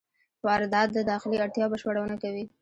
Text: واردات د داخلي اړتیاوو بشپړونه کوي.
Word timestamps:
واردات 0.47 0.89
د 0.93 0.99
داخلي 1.11 1.37
اړتیاوو 1.39 1.71
بشپړونه 1.73 2.15
کوي. 2.23 2.43